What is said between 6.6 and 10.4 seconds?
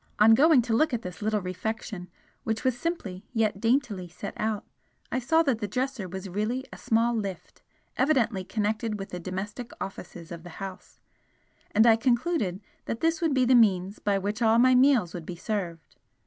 a small lift, evidently connected with the domestic offices